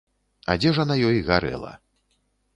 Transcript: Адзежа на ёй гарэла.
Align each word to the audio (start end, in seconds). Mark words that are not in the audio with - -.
Адзежа 0.53 0.85
на 0.93 0.97
ёй 1.11 1.21
гарэла. 1.29 1.73